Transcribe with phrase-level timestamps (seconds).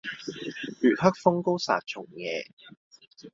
[0.79, 2.43] 月黑風高殺蟲夜